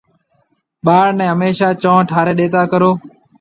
ٻاݪ 0.85 1.07
نَي 1.17 1.25
هميشا 1.33 1.67
چونه 1.81 2.07
ٺاريَ 2.09 2.33
ڏيتا 2.39 2.61
ڪرون۔ 2.71 2.95